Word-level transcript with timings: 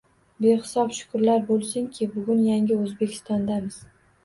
Behisob 0.45 0.89
shukrlar 0.99 1.43
boʻlsinki, 1.51 2.09
bugun 2.15 2.43
yangi 2.49 2.81
Oʻzbekistondamiz 2.87 3.81